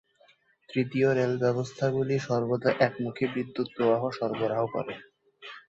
তৃতীয় 0.69 1.09
রেল 1.13 1.33
ব্যবস্থাগুলি 1.37 2.15
সর্বদা 2.19 2.69
একমুখী 2.79 3.25
বিদ্যুৎ 3.35 3.67
প্রবাহ 3.75 4.01
সরবরাহ 4.17 4.61
করে। 4.75 4.93